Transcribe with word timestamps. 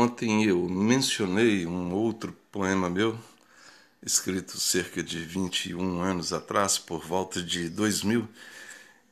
Ontem 0.00 0.44
eu 0.44 0.68
mencionei 0.68 1.66
um 1.66 1.92
outro 1.92 2.32
poema 2.52 2.88
meu, 2.88 3.18
escrito 4.00 4.60
cerca 4.60 5.02
de 5.02 5.18
21 5.18 6.00
anos 6.00 6.32
atrás, 6.32 6.78
por 6.78 7.04
volta 7.04 7.42
de 7.42 7.68
2000, 7.68 8.28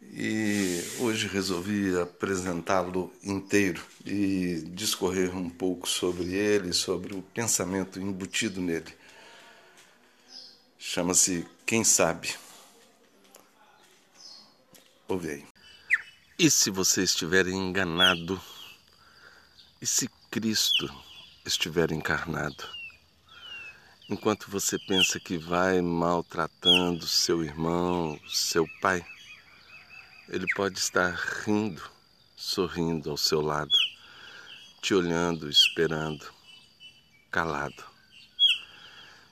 e 0.00 0.80
hoje 1.00 1.26
resolvi 1.26 1.98
apresentá-lo 1.98 3.12
inteiro 3.20 3.82
e 4.04 4.62
discorrer 4.76 5.36
um 5.36 5.50
pouco 5.50 5.88
sobre 5.88 6.32
ele, 6.32 6.72
sobre 6.72 7.16
o 7.16 7.22
pensamento 7.34 7.98
embutido 7.98 8.60
nele. 8.60 8.94
Chama-se 10.78 11.44
Quem 11.66 11.82
Sabe. 11.82 12.32
Ouve 15.08 15.30
aí. 15.30 15.46
E 16.38 16.48
se 16.48 16.70
você 16.70 17.02
estiver 17.02 17.48
enganado? 17.48 18.40
E 19.82 19.86
se 19.86 20.08
Cristo 20.38 20.94
estiver 21.46 21.90
encarnado? 21.92 22.62
Enquanto 24.06 24.50
você 24.50 24.78
pensa 24.78 25.18
que 25.18 25.38
vai 25.38 25.80
maltratando 25.80 27.06
seu 27.06 27.42
irmão, 27.42 28.20
seu 28.28 28.68
pai, 28.82 29.02
ele 30.28 30.44
pode 30.54 30.78
estar 30.78 31.10
rindo, 31.42 31.82
sorrindo 32.36 33.10
ao 33.10 33.16
seu 33.16 33.40
lado, 33.40 33.72
te 34.82 34.92
olhando, 34.92 35.48
esperando, 35.48 36.26
calado. 37.30 37.82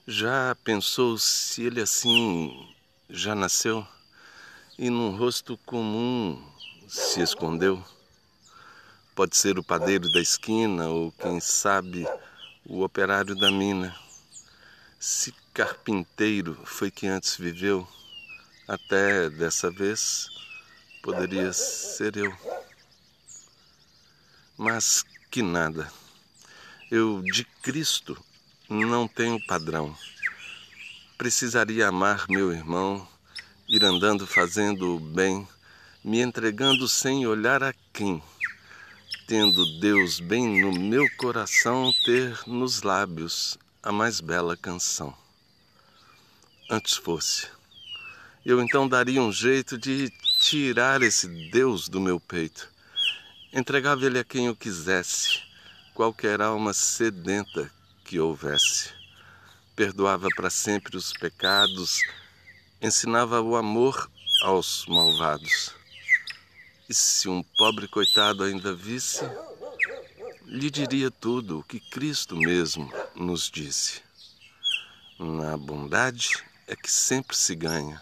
Já 0.07 0.57
pensou 0.65 1.19
se 1.19 1.65
ele 1.65 1.83
assim 1.83 2.75
já 3.11 3.35
nasceu 3.35 3.87
e 4.79 4.89
num 4.89 5.15
rosto 5.15 5.59
comum 5.67 6.43
se 6.89 7.21
escondeu? 7.21 7.85
Pode 9.15 9.37
ser 9.37 9.61
o 9.61 9.63
padeiro 9.63 10.11
da 10.11 10.21
esquina 10.21 10.89
ou, 10.89 11.13
quem 11.13 11.39
sabe, 11.39 12.05
o 12.67 12.83
operário 12.83 13.37
da 13.37 13.49
mina. 13.49 13.95
Se 14.99 15.33
carpinteiro 15.53 16.59
foi 16.65 16.91
que 16.91 17.07
antes 17.07 17.37
viveu, 17.37 17.87
até 18.67 19.31
dessa 19.31 19.71
vez 19.71 20.29
poderia 21.01 21.53
ser 21.53 22.17
eu. 22.17 22.37
Mas 24.57 25.05
que 25.31 25.43
nada. 25.43 25.93
Eu 26.91 27.23
de 27.23 27.45
Cristo 27.63 28.21
não 28.69 29.07
tenho 29.07 29.45
padrão. 29.47 29.97
Precisaria 31.17 31.87
amar 31.87 32.27
meu 32.29 32.53
irmão, 32.53 33.07
ir 33.69 33.85
andando 33.85 34.27
fazendo 34.27 34.97
o 34.97 34.99
bem, 34.99 35.47
me 36.03 36.21
entregando 36.21 36.89
sem 36.89 37.25
olhar 37.29 37.63
a 37.63 37.73
quem. 37.93 38.21
Tendo 39.27 39.65
Deus 39.81 40.21
bem 40.21 40.61
no 40.61 40.71
meu 40.71 41.07
coração, 41.17 41.91
ter 42.05 42.39
nos 42.47 42.83
lábios 42.83 43.57
a 43.83 43.91
mais 43.91 44.21
bela 44.21 44.55
canção. 44.55 45.17
Antes 46.71 46.95
fosse. 46.95 47.49
Eu 48.45 48.61
então 48.61 48.87
daria 48.87 49.23
um 49.23 49.33
jeito 49.33 49.79
de 49.79 50.13
tirar 50.41 51.01
esse 51.01 51.27
Deus 51.51 51.89
do 51.89 52.03
meu 52.03 52.21
peito. 52.21 52.69
Entregava 53.51 54.05
ele 54.05 54.19
a 54.19 54.25
quem 54.25 54.45
eu 54.45 54.55
quisesse, 54.55 55.41
qualquer 55.95 56.43
alma 56.43 56.75
sedenta 56.75 57.73
que 58.05 58.21
houvesse. 58.21 58.91
Perdoava 59.75 60.29
para 60.37 60.51
sempre 60.51 60.99
os 60.99 61.15
pecados, 61.15 61.99
ensinava 62.79 63.41
o 63.41 63.57
amor 63.57 64.11
aos 64.43 64.85
malvados. 64.87 65.75
E 66.87 66.93
se 66.93 67.29
um 67.29 67.43
pobre 67.43 67.89
coitado 67.89 68.45
ainda 68.45 68.75
visse, 68.75 69.25
lhe 70.45 70.71
diria 70.71 71.11
tudo 71.11 71.61
o 71.61 71.63
que 71.63 71.81
Cristo 71.81 72.37
mesmo 72.37 72.93
nos 73.15 73.51
disse. 73.51 74.03
Na 75.19 75.57
bondade 75.57 76.29
é 76.67 76.77
que 76.77 76.91
sempre 76.91 77.35
se 77.37 77.55
ganha. 77.55 78.01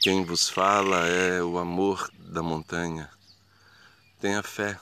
Quem 0.00 0.24
vos 0.24 0.48
fala 0.48 1.06
é 1.06 1.42
o 1.42 1.58
amor 1.58 2.10
da 2.18 2.42
montanha. 2.42 3.10
Tenha 4.18 4.42
fé, 4.42 4.80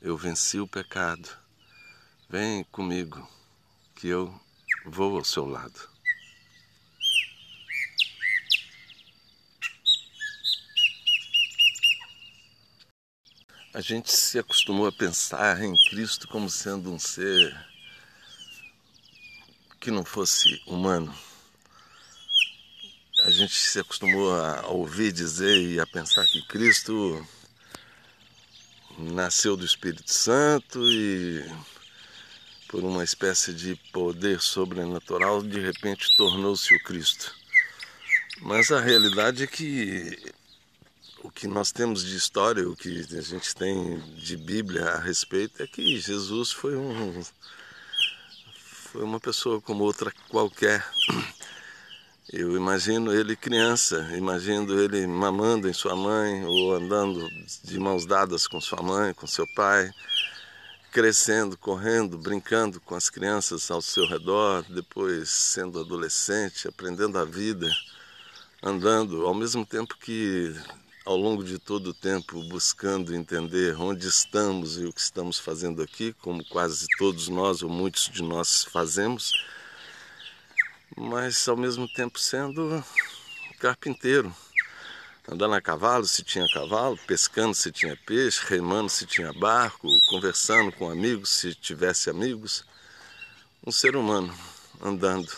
eu 0.00 0.16
venci 0.16 0.58
o 0.58 0.66
pecado. 0.66 1.28
Vem 2.28 2.64
comigo, 2.64 3.28
que 3.94 4.08
eu 4.08 4.34
vou 4.84 5.16
ao 5.16 5.24
seu 5.24 5.46
lado. 5.46 5.91
A 13.74 13.80
gente 13.80 14.12
se 14.12 14.38
acostumou 14.38 14.86
a 14.86 14.92
pensar 14.92 15.62
em 15.62 15.74
Cristo 15.90 16.28
como 16.28 16.48
sendo 16.50 16.92
um 16.92 16.98
ser 16.98 17.56
que 19.80 19.90
não 19.90 20.04
fosse 20.04 20.62
humano 20.66 21.12
a 23.24 23.30
gente 23.30 23.54
se 23.54 23.78
acostumou 23.78 24.34
a 24.34 24.66
ouvir 24.66 25.12
dizer 25.12 25.56
e 25.56 25.78
a 25.78 25.86
pensar 25.86 26.26
que 26.26 26.42
Cristo 26.48 27.24
nasceu 28.98 29.56
do 29.56 29.64
Espírito 29.64 30.12
Santo 30.12 30.80
e 30.90 31.48
por 32.66 32.82
uma 32.82 33.04
espécie 33.04 33.52
de 33.52 33.76
poder 33.92 34.40
sobrenatural 34.40 35.40
de 35.40 35.60
repente 35.60 36.16
tornou-se 36.16 36.74
o 36.74 36.82
Cristo. 36.82 37.32
Mas 38.40 38.72
a 38.72 38.80
realidade 38.80 39.44
é 39.44 39.46
que 39.46 40.18
o 41.22 41.30
que 41.30 41.46
nós 41.46 41.70
temos 41.70 42.04
de 42.04 42.16
história, 42.16 42.68
o 42.68 42.74
que 42.74 43.06
a 43.16 43.20
gente 43.20 43.54
tem 43.54 43.98
de 44.16 44.36
Bíblia 44.36 44.90
a 44.90 44.98
respeito 44.98 45.62
é 45.62 45.66
que 45.66 45.98
Jesus 45.98 46.50
foi 46.50 46.76
um 46.76 47.22
foi 48.92 49.02
uma 49.02 49.18
pessoa 49.18 49.60
como 49.60 49.84
outra 49.84 50.12
qualquer. 50.28 50.84
Eu 52.30 52.56
imagino 52.56 53.12
ele 53.12 53.36
criança, 53.36 54.06
imagino 54.16 54.78
ele 54.78 55.06
mamando 55.06 55.68
em 55.68 55.72
sua 55.72 55.96
mãe 55.96 56.44
ou 56.44 56.74
andando 56.74 57.26
de 57.64 57.78
mãos 57.78 58.04
dadas 58.04 58.46
com 58.46 58.60
sua 58.60 58.82
mãe, 58.82 59.14
com 59.14 59.26
seu 59.26 59.46
pai, 59.54 59.90
crescendo, 60.90 61.56
correndo, 61.56 62.18
brincando 62.18 62.80
com 62.80 62.94
as 62.94 63.08
crianças 63.08 63.70
ao 63.70 63.80
seu 63.80 64.06
redor, 64.06 64.62
depois 64.68 65.30
sendo 65.30 65.80
adolescente, 65.80 66.68
aprendendo 66.68 67.18
a 67.18 67.24
vida, 67.24 67.70
andando, 68.62 69.26
ao 69.26 69.34
mesmo 69.34 69.64
tempo 69.64 69.96
que 69.98 70.54
ao 71.04 71.16
longo 71.16 71.42
de 71.42 71.58
todo 71.58 71.88
o 71.88 71.94
tempo 71.94 72.42
buscando 72.48 73.14
entender 73.14 73.80
onde 73.80 74.06
estamos 74.06 74.78
e 74.78 74.84
o 74.84 74.92
que 74.92 75.00
estamos 75.00 75.38
fazendo 75.38 75.82
aqui, 75.82 76.12
como 76.14 76.44
quase 76.44 76.86
todos 76.98 77.28
nós 77.28 77.62
ou 77.62 77.68
muitos 77.68 78.08
de 78.08 78.22
nós 78.22 78.64
fazemos 78.64 79.32
mas 80.96 81.48
ao 81.48 81.56
mesmo 81.56 81.88
tempo 81.88 82.18
sendo 82.18 82.84
carpinteiro. 83.58 84.34
Andando 85.28 85.54
a 85.54 85.60
cavalo 85.60 86.04
se 86.04 86.22
tinha 86.22 86.44
cavalo, 86.52 86.98
pescando 87.06 87.54
se 87.54 87.70
tinha 87.70 87.96
peixe, 88.04 88.44
remando 88.44 88.88
se 88.88 89.06
tinha 89.06 89.32
barco, 89.32 89.88
conversando 90.08 90.72
com 90.72 90.90
amigos 90.90 91.30
se 91.30 91.54
tivesse 91.54 92.10
amigos. 92.10 92.64
Um 93.64 93.70
ser 93.70 93.94
humano 93.94 94.34
andando. 94.80 95.30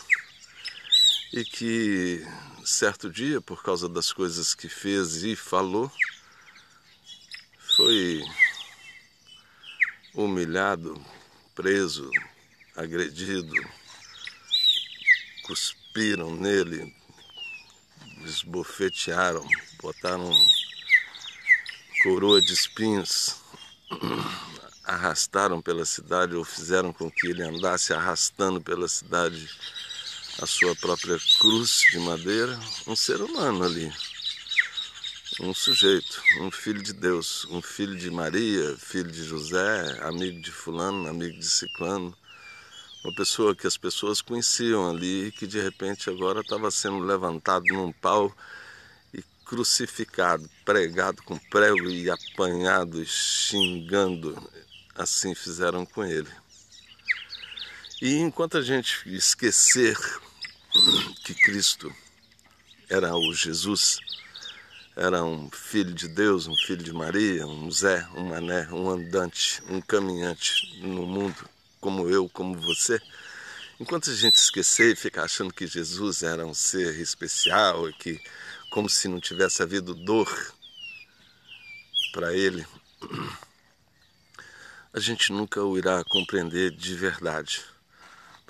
E 1.33 1.43
que 1.43 2.25
certo 2.65 3.09
dia, 3.09 3.41
por 3.41 3.61
causa 3.61 3.87
das 3.87 4.11
coisas 4.11 4.55
que 4.55 4.69
fez 4.69 5.23
e 5.23 5.35
falou, 5.35 5.91
foi 7.75 8.23
humilhado, 10.13 10.99
preso, 11.53 12.09
agredido, 12.75 13.53
cuspiram 15.43 16.35
nele, 16.35 16.95
esbofetearam, 18.23 19.45
botaram 19.81 20.31
coroa 22.01 22.41
de 22.41 22.53
espinhos, 22.53 23.35
arrastaram 24.83 25.61
pela 25.61 25.85
cidade 25.85 26.35
ou 26.35 26.45
fizeram 26.45 26.93
com 26.93 27.11
que 27.11 27.27
ele 27.27 27.43
andasse 27.43 27.93
arrastando 27.93 28.61
pela 28.61 28.87
cidade 28.87 29.49
a 30.41 30.45
sua 30.45 30.75
própria 30.75 31.17
cruz 31.39 31.81
de 31.91 31.99
madeira, 31.99 32.59
um 32.85 32.95
ser 32.95 33.21
humano 33.21 33.63
ali, 33.63 33.91
um 35.39 35.53
sujeito, 35.53 36.21
um 36.41 36.51
filho 36.51 36.83
de 36.83 36.91
Deus, 36.91 37.45
um 37.45 37.61
filho 37.61 37.95
de 37.95 38.11
Maria, 38.11 38.75
filho 38.77 39.09
de 39.09 39.23
José, 39.23 39.99
amigo 40.01 40.41
de 40.41 40.51
fulano, 40.51 41.07
amigo 41.07 41.39
de 41.39 41.47
ciclano, 41.47 42.15
uma 43.03 43.15
pessoa 43.15 43.55
que 43.55 43.65
as 43.65 43.77
pessoas 43.77 44.21
conheciam 44.21 44.89
ali 44.89 45.27
e 45.27 45.31
que 45.31 45.47
de 45.47 45.61
repente 45.61 46.09
agora 46.09 46.41
estava 46.41 46.69
sendo 46.69 46.99
levantado 46.99 47.65
num 47.67 47.93
pau 47.93 48.35
e 49.13 49.23
crucificado, 49.45 50.49
pregado 50.65 51.23
com 51.23 51.37
prego 51.37 51.89
e 51.89 52.09
apanhado 52.09 53.05
xingando. 53.05 54.35
Assim 54.95 55.33
fizeram 55.33 55.85
com 55.85 56.03
ele. 56.03 56.29
E 58.05 58.19
enquanto 58.19 58.59
a 58.59 58.61
gente 58.61 59.01
esquecer 59.15 59.97
que 61.23 61.33
Cristo 61.33 61.91
era 62.87 63.15
o 63.15 63.33
Jesus, 63.33 63.97
era 64.95 65.23
um 65.23 65.49
filho 65.49 65.91
de 65.91 66.07
Deus, 66.07 66.45
um 66.45 66.55
filho 66.67 66.83
de 66.83 66.93
Maria, 66.93 67.47
um 67.47 67.71
Zé, 67.71 68.07
um 68.13 68.25
Mané, 68.25 68.67
um 68.71 68.91
andante, 68.91 69.59
um 69.67 69.81
caminhante 69.81 70.79
no 70.83 71.07
mundo 71.07 71.49
como 71.81 72.07
eu, 72.07 72.29
como 72.29 72.55
você, 72.59 73.01
enquanto 73.79 74.11
a 74.11 74.13
gente 74.13 74.35
esquecer 74.35 74.93
e 74.93 74.95
ficar 74.95 75.23
achando 75.23 75.51
que 75.51 75.65
Jesus 75.65 76.21
era 76.21 76.45
um 76.45 76.53
ser 76.53 76.99
especial 76.99 77.89
e 77.89 77.93
que 77.93 78.21
como 78.69 78.87
se 78.87 79.07
não 79.07 79.19
tivesse 79.19 79.63
havido 79.63 79.95
dor 79.95 80.53
para 82.13 82.31
ele, 82.35 82.67
a 84.93 84.99
gente 84.99 85.33
nunca 85.33 85.63
o 85.63 85.75
irá 85.75 86.03
compreender 86.03 86.69
de 86.69 86.93
verdade. 86.93 87.63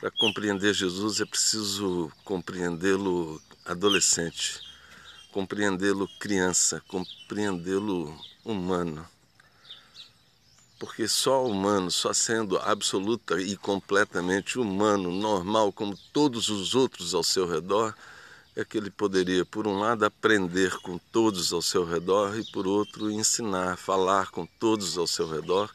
Para 0.06 0.12
compreender 0.19 0.72
Jesus 0.72 1.19
é 1.19 1.25
preciso 1.25 2.12
compreendê-lo 2.24 3.42
adolescente, 3.66 4.62
compreendê-lo 5.31 6.07
criança, 6.19 6.80
compreendê-lo 6.88 8.16
humano. 8.44 9.04
Porque 10.78 11.07
só 11.07 11.44
humano, 11.44 11.90
só 11.90 12.13
sendo 12.13 12.56
absoluta 12.60 13.42
e 13.42 13.57
completamente 13.57 14.60
humano, 14.60 15.12
normal, 15.12 15.74
como 15.74 15.98
todos 16.13 16.50
os 16.50 16.75
outros 16.75 17.16
ao 17.16 17.24
seu 17.24 17.48
redor, 17.48 17.96
é 18.56 18.63
que 18.63 18.78
ele 18.78 18.92
poderia, 18.92 19.44
por 19.44 19.66
um 19.66 19.80
lado, 19.80 20.06
aprender 20.06 20.72
com 20.84 21.00
todos 21.12 21.52
ao 21.52 21.63
seu 21.63 21.84
redor 21.84 22.38
e, 22.38 22.46
por 22.52 22.68
outro, 22.68 23.10
ensinar, 23.10 23.75
falar 23.75 24.30
com 24.30 24.46
todos 24.46 25.00
ao 25.00 25.07
seu 25.07 25.28
redor 25.28 25.74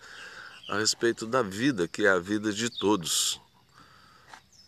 a 0.68 0.78
respeito 0.78 1.26
da 1.26 1.42
vida, 1.42 1.88
que 1.88 2.06
é 2.06 2.10
a 2.10 2.20
vida 2.20 2.52
de 2.52 2.70
todos. 2.70 3.40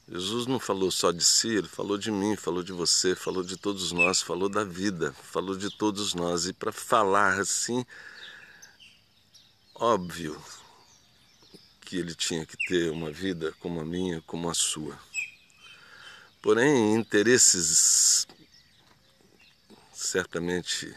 Jesus 0.08 0.46
não 0.46 0.58
falou 0.58 0.90
só 0.90 1.12
de 1.12 1.24
si, 1.24 1.48
ele 1.48 1.68
falou 1.68 1.96
de 1.96 2.10
mim, 2.10 2.36
falou 2.36 2.62
de 2.62 2.72
você, 2.72 3.14
falou 3.14 3.42
de 3.42 3.56
todos 3.56 3.92
nós, 3.92 4.20
falou 4.20 4.48
da 4.48 4.64
vida, 4.64 5.12
falou 5.12 5.56
de 5.56 5.70
todos 5.70 6.12
nós. 6.12 6.46
E 6.46 6.52
para 6.52 6.72
falar 6.72 7.38
assim, 7.38 7.84
óbvio 9.74 10.40
que 11.80 11.96
ele 11.96 12.14
tinha 12.14 12.44
que 12.44 12.56
ter 12.66 12.90
uma 12.90 13.10
vida 13.10 13.52
como 13.60 13.80
a 13.80 13.84
minha, 13.84 14.20
como 14.22 14.50
a 14.50 14.54
sua. 14.54 14.98
Porém, 16.40 16.94
interesses 16.94 18.26
certamente 19.92 20.92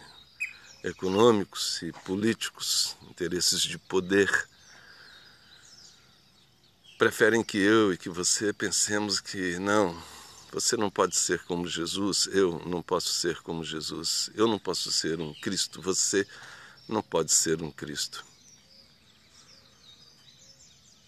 econômicos 0.84 1.82
e 1.82 1.92
políticos, 1.92 2.96
interesses 3.10 3.62
de 3.62 3.78
poder, 3.78 4.30
preferem 6.98 7.44
que 7.44 7.58
eu 7.58 7.94
e 7.94 7.98
que 7.98 8.10
você 8.10 8.54
pensemos 8.54 9.20
que 9.20 9.60
não, 9.60 10.02
você 10.52 10.78
não 10.78 10.90
pode 10.90 11.16
ser 11.18 11.44
como 11.44 11.68
Jesus, 11.68 12.28
eu 12.32 12.60
não 12.66 12.82
posso 12.82 13.14
ser 13.14 13.42
como 13.42 13.64
Jesus, 13.64 14.30
eu 14.34 14.48
não 14.48 14.58
posso 14.58 14.92
ser 14.92 15.20
um 15.20 15.34
Cristo, 15.34 15.82
você 15.82 16.26
não 16.88 17.02
pode 17.02 17.34
ser 17.34 17.62
um 17.62 17.70
Cristo. 17.70 18.24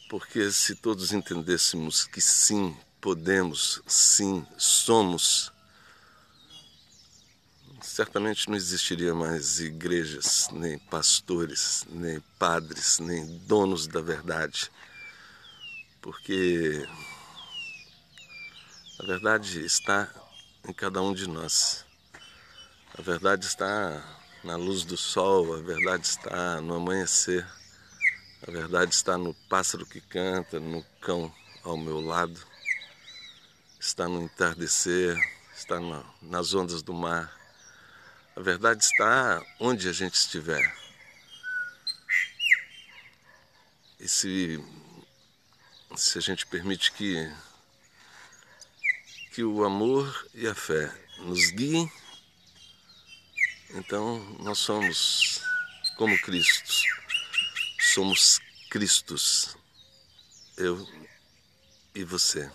Porque 0.09 0.51
se 0.51 0.75
todos 0.75 1.13
entendêssemos 1.13 2.05
que 2.05 2.19
sim, 2.19 2.75
podemos, 2.99 3.81
sim, 3.87 4.45
somos, 4.57 5.51
certamente 7.81 8.49
não 8.49 8.55
existiria 8.55 9.13
mais 9.13 9.59
igrejas, 9.61 10.49
nem 10.51 10.77
pastores, 10.77 11.85
nem 11.89 12.19
padres, 12.37 12.99
nem 12.99 13.25
donos 13.39 13.87
da 13.87 14.01
verdade, 14.01 14.69
porque 16.07 16.87
a 18.97 19.05
verdade 19.05 19.65
está 19.65 20.09
em 20.65 20.71
cada 20.71 21.01
um 21.01 21.13
de 21.13 21.27
nós. 21.27 21.85
A 22.97 23.01
verdade 23.01 23.45
está 23.45 24.01
na 24.41 24.55
luz 24.55 24.85
do 24.85 24.95
sol, 24.95 25.53
a 25.53 25.61
verdade 25.61 26.05
está 26.05 26.61
no 26.61 26.75
amanhecer. 26.75 27.45
A 28.47 28.49
verdade 28.49 28.93
está 28.93 29.17
no 29.17 29.33
pássaro 29.49 29.85
que 29.85 29.99
canta, 29.99 30.61
no 30.61 30.81
cão 31.01 31.29
ao 31.61 31.75
meu 31.75 31.99
lado, 31.99 32.39
está 33.77 34.07
no 34.07 34.23
entardecer, 34.23 35.19
está 35.53 35.75
nas 36.21 36.53
ondas 36.53 36.81
do 36.81 36.93
mar. 36.93 37.37
A 38.33 38.39
verdade 38.39 38.81
está 38.81 39.45
onde 39.59 39.89
a 39.89 39.91
gente 39.91 40.13
estiver. 40.13 40.73
E 43.99 44.07
se, 44.07 44.63
se 45.95 46.17
a 46.17 46.21
gente 46.21 46.45
permite 46.45 46.91
que, 46.91 47.31
que 49.33 49.43
o 49.43 49.63
amor 49.63 50.27
e 50.33 50.47
a 50.47 50.53
fé 50.53 50.91
nos 51.19 51.51
guiem, 51.51 51.91
então 53.71 54.19
nós 54.39 54.59
somos 54.59 55.41
como 55.97 56.19
Cristo 56.21 56.97
somos 57.97 58.39
Cristos, 58.69 59.57
eu 60.55 60.87
e 61.95 62.03
você. 62.03 62.47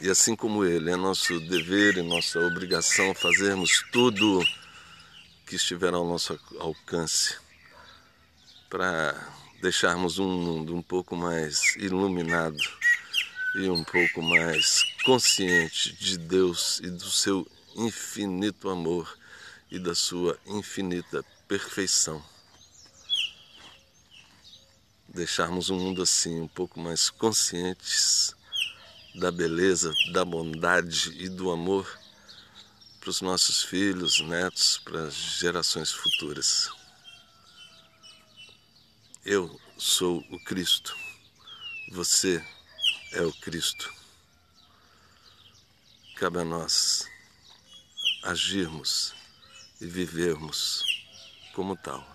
E 0.00 0.08
assim 0.08 0.34
como 0.34 0.64
Ele, 0.64 0.90
é 0.90 0.96
nosso 0.96 1.38
dever 1.40 1.98
e 1.98 2.02
nossa 2.02 2.38
obrigação 2.40 3.14
fazermos 3.14 3.84
tudo 3.92 4.42
que 5.46 5.56
estiver 5.56 5.92
ao 5.92 6.06
nosso 6.06 6.38
alcance 6.58 7.36
para 8.70 9.14
deixarmos 9.60 10.18
um 10.18 10.28
mundo 10.28 10.74
um 10.74 10.82
pouco 10.82 11.16
mais 11.16 11.76
iluminado 11.76 12.62
e 13.56 13.68
um 13.68 13.82
pouco 13.84 14.22
mais 14.22 14.82
consciente 15.04 15.92
de 15.96 16.18
Deus 16.18 16.80
e 16.80 16.90
do 16.90 17.10
seu 17.10 17.46
infinito 17.76 18.68
amor 18.68 19.18
e 19.70 19.78
da 19.78 19.94
sua 19.94 20.38
infinita 20.46 21.24
perfeição 21.48 22.22
deixarmos 25.16 25.70
um 25.70 25.78
mundo 25.78 26.02
assim 26.02 26.42
um 26.42 26.46
pouco 26.46 26.78
mais 26.78 27.08
conscientes 27.08 28.34
da 29.14 29.32
beleza, 29.32 29.90
da 30.12 30.22
bondade 30.26 31.10
e 31.16 31.26
do 31.30 31.50
amor 31.50 31.90
para 33.00 33.08
os 33.08 33.22
nossos 33.22 33.62
filhos, 33.62 34.20
netos, 34.20 34.78
para 34.84 35.04
as 35.04 35.14
gerações 35.14 35.90
futuras. 35.90 36.75
Eu 39.28 39.60
sou 39.76 40.24
o 40.30 40.38
Cristo, 40.44 40.96
você 41.90 42.40
é 43.10 43.22
o 43.22 43.32
Cristo. 43.32 43.92
Cabe 46.14 46.38
a 46.38 46.44
nós 46.44 47.08
agirmos 48.22 49.16
e 49.80 49.86
vivermos 49.86 50.84
como 51.56 51.76
tal. 51.76 52.06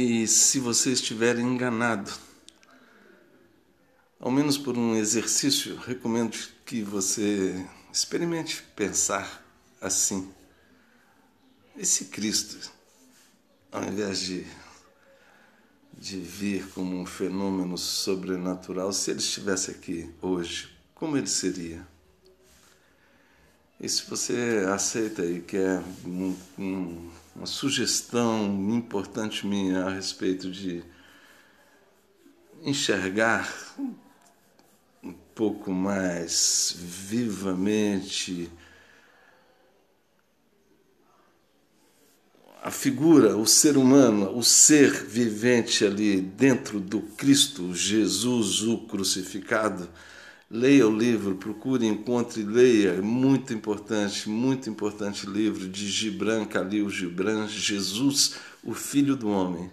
E 0.00 0.28
se 0.28 0.60
você 0.60 0.92
estiver 0.92 1.40
enganado, 1.40 2.12
ao 4.20 4.30
menos 4.30 4.56
por 4.56 4.78
um 4.78 4.94
exercício, 4.94 5.74
recomendo 5.74 6.38
que 6.64 6.82
você 6.82 7.66
experimente 7.92 8.62
pensar 8.76 9.44
assim. 9.80 10.32
Esse 11.76 12.04
Cristo, 12.04 12.70
ao 13.72 13.82
invés 13.82 14.20
de, 14.20 14.46
de 15.92 16.20
vir 16.20 16.68
como 16.68 16.96
um 16.96 17.04
fenômeno 17.04 17.76
sobrenatural, 17.76 18.92
se 18.92 19.10
ele 19.10 19.18
estivesse 19.18 19.72
aqui 19.72 20.14
hoje, 20.22 20.78
como 20.94 21.16
ele 21.16 21.26
seria? 21.26 21.84
E 23.80 23.88
se 23.88 24.02
você 24.08 24.64
aceita 24.68 25.24
e 25.24 25.40
quer 25.40 25.80
um, 26.04 26.36
um 26.58 27.10
uma 27.38 27.46
sugestão 27.46 28.44
importante 28.70 29.46
minha 29.46 29.84
a 29.84 29.90
respeito 29.90 30.50
de 30.50 30.82
enxergar 32.64 33.48
um 35.00 35.12
pouco 35.36 35.70
mais 35.70 36.74
vivamente 36.76 38.50
a 42.60 42.72
figura, 42.72 43.36
o 43.36 43.46
ser 43.46 43.76
humano, 43.76 44.36
o 44.36 44.42
ser 44.42 44.90
vivente 45.04 45.84
ali 45.84 46.20
dentro 46.20 46.80
do 46.80 47.00
Cristo 47.00 47.72
Jesus, 47.72 48.62
o 48.62 48.78
crucificado, 48.78 49.88
Leia 50.50 50.88
o 50.88 50.96
livro, 50.96 51.36
procure, 51.36 51.86
encontre, 51.86 52.42
leia. 52.42 52.94
É 52.94 53.00
muito 53.02 53.52
importante, 53.52 54.28
muito 54.30 54.70
importante 54.70 55.26
livro 55.26 55.68
de 55.68 55.86
Gibran 55.86 56.46
Khalil 56.46 56.88
Gibran, 56.88 57.46
Jesus, 57.46 58.36
o 58.64 58.72
Filho 58.72 59.14
do 59.14 59.28
Homem. 59.28 59.70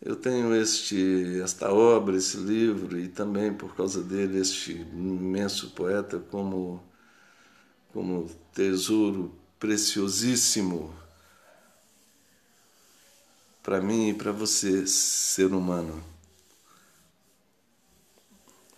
Eu 0.00 0.14
tenho 0.14 0.54
este, 0.54 1.40
esta 1.42 1.72
obra, 1.72 2.16
esse 2.16 2.36
livro, 2.36 2.98
e 2.98 3.08
também 3.08 3.52
por 3.52 3.74
causa 3.74 4.02
dele, 4.02 4.38
este 4.38 4.72
imenso 4.72 5.70
poeta, 5.70 6.18
como, 6.18 6.82
como 7.92 8.30
tesouro 8.52 9.34
preciosíssimo 9.58 10.94
para 13.62 13.80
mim 13.80 14.10
e 14.10 14.14
para 14.14 14.32
você, 14.32 14.86
ser 14.86 15.52
humano. 15.52 16.02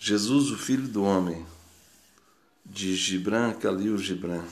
Jesus, 0.02 0.50
o 0.50 0.56
Filho 0.56 0.88
do 0.88 1.04
Homem, 1.04 1.44
de 2.64 2.96
Gibran 2.96 3.52
Khalil 3.52 3.98
Gibran. 3.98 4.42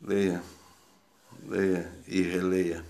Leia, 0.00 0.40
leia 1.48 1.92
e 2.06 2.22
releia. 2.22 2.84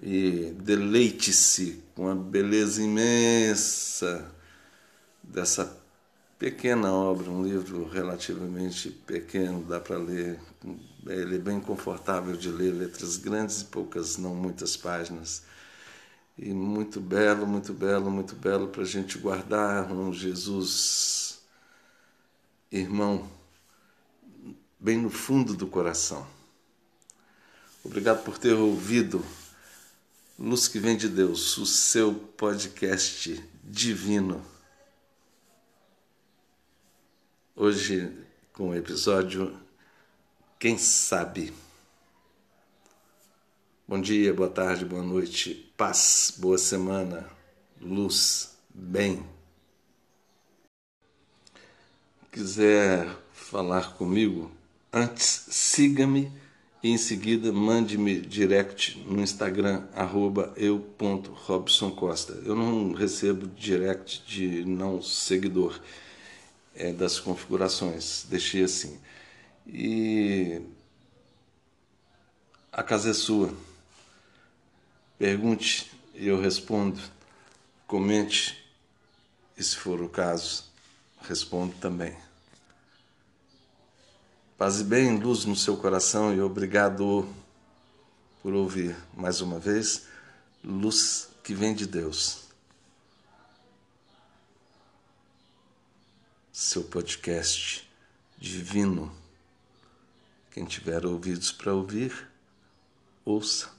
E 0.00 0.54
deleite-se 0.60 1.82
com 1.96 2.08
a 2.08 2.14
beleza 2.14 2.80
imensa 2.80 4.30
dessa 5.24 5.76
pequena 6.38 6.92
obra, 6.92 7.28
um 7.28 7.42
livro 7.42 7.88
relativamente 7.88 8.90
pequeno, 8.90 9.64
dá 9.64 9.80
para 9.80 9.98
ler. 9.98 10.38
Ele 11.04 11.34
é 11.34 11.38
bem 11.38 11.58
confortável 11.58 12.36
de 12.36 12.48
ler, 12.48 12.72
letras 12.72 13.16
grandes 13.16 13.62
e 13.62 13.64
poucas, 13.64 14.16
não 14.16 14.36
muitas 14.36 14.76
páginas 14.76 15.42
e 16.38 16.52
muito 16.52 17.00
belo, 17.00 17.46
muito 17.46 17.72
belo, 17.72 18.10
muito 18.10 18.36
belo 18.36 18.68
para 18.68 18.82
a 18.82 18.86
gente 18.86 19.18
guardar 19.18 19.90
um 19.90 20.12
Jesus, 20.12 21.40
irmão, 22.70 23.28
bem 24.78 24.98
no 24.98 25.08
fundo 25.08 25.54
do 25.54 25.66
coração. 25.66 26.26
Obrigado 27.82 28.22
por 28.24 28.36
ter 28.36 28.52
ouvido 28.52 29.24
Luz 30.38 30.68
que 30.68 30.78
Vem 30.78 30.96
de 30.96 31.08
Deus, 31.08 31.56
o 31.56 31.64
seu 31.64 32.14
podcast 32.14 33.42
divino. 33.64 34.44
Hoje, 37.54 38.12
com 38.52 38.68
o 38.68 38.74
episódio 38.74 39.58
Quem 40.58 40.76
Sabe. 40.76 41.54
Bom 43.88 44.00
dia, 44.00 44.34
boa 44.34 44.48
tarde, 44.50 44.84
boa 44.84 45.00
noite, 45.00 45.72
paz, 45.76 46.34
boa 46.38 46.58
semana, 46.58 47.24
luz, 47.80 48.58
bem. 48.74 49.24
Quiser 52.32 53.08
falar 53.32 53.94
comigo, 53.94 54.50
antes 54.92 55.46
siga-me 55.50 56.32
e 56.82 56.90
em 56.90 56.98
seguida 56.98 57.52
mande-me 57.52 58.20
direct 58.20 58.98
no 59.06 59.22
Instagram, 59.22 59.86
arroba 59.94 60.52
eu.robsoncosta. 60.56 62.42
Eu 62.44 62.56
não 62.56 62.92
recebo 62.92 63.46
direct 63.46 64.24
de 64.26 64.64
não 64.64 65.00
seguidor 65.00 65.80
é, 66.74 66.92
das 66.92 67.20
configurações, 67.20 68.26
deixei 68.28 68.64
assim. 68.64 68.98
E 69.64 70.60
a 72.72 72.82
casa 72.82 73.10
é 73.10 73.14
sua. 73.14 73.54
Pergunte 75.18 75.90
e 76.14 76.26
eu 76.26 76.40
respondo. 76.40 77.00
Comente 77.86 78.62
e, 79.56 79.62
se 79.62 79.76
for 79.76 80.02
o 80.02 80.08
caso, 80.08 80.64
respondo 81.22 81.74
também. 81.76 82.16
Paz 84.58 84.80
e 84.80 84.84
bem, 84.84 85.18
luz 85.18 85.44
no 85.44 85.54
seu 85.54 85.76
coração 85.76 86.34
e 86.34 86.40
obrigado 86.40 87.28
por 88.42 88.52
ouvir 88.52 88.96
mais 89.14 89.40
uma 89.40 89.58
vez. 89.58 90.06
Luz 90.64 91.28
que 91.44 91.54
vem 91.54 91.74
de 91.74 91.86
Deus. 91.86 92.44
Seu 96.52 96.84
podcast 96.84 97.88
divino. 98.36 99.14
Quem 100.50 100.64
tiver 100.64 101.04
ouvidos 101.06 101.52
para 101.52 101.72
ouvir, 101.74 102.28
ouça. 103.24 103.75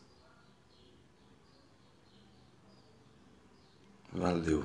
Valeu. 4.17 4.63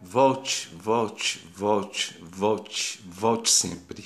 Volte, 0.00 0.68
volte, 0.80 1.40
volte, 1.52 2.14
volte, 2.22 2.98
volte 3.04 3.50
sempre. 3.50 4.00